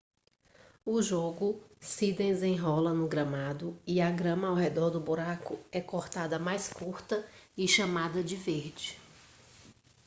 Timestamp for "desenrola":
2.11-2.91